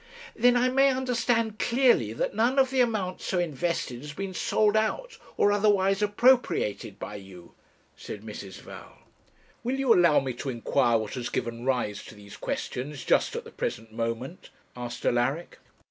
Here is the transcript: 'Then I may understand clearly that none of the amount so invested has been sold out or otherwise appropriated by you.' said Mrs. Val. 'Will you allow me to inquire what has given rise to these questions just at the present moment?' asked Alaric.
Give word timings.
'Then 0.35 0.57
I 0.57 0.67
may 0.69 0.89
understand 0.91 1.59
clearly 1.59 2.11
that 2.11 2.33
none 2.33 2.57
of 2.57 2.71
the 2.71 2.81
amount 2.81 3.21
so 3.21 3.37
invested 3.37 4.01
has 4.01 4.13
been 4.13 4.33
sold 4.33 4.75
out 4.75 5.19
or 5.37 5.51
otherwise 5.51 6.01
appropriated 6.01 6.97
by 6.97 7.17
you.' 7.17 7.53
said 7.95 8.21
Mrs. 8.23 8.61
Val. 8.61 8.97
'Will 9.63 9.75
you 9.79 9.93
allow 9.93 10.19
me 10.19 10.33
to 10.33 10.49
inquire 10.49 10.97
what 10.97 11.13
has 11.13 11.29
given 11.29 11.65
rise 11.65 12.03
to 12.05 12.15
these 12.15 12.35
questions 12.35 13.05
just 13.05 13.35
at 13.35 13.43
the 13.43 13.51
present 13.51 13.91
moment?' 13.93 14.49
asked 14.75 15.05
Alaric. 15.05 15.59